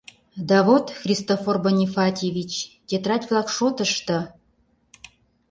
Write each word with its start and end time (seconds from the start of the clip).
—Да 0.49 0.57
вот, 0.67 0.85
Христофор 1.01 1.55
Бонифатьевич, 1.63 2.53
тетрадь-влак 2.87 3.47
шотышто... 3.57 4.17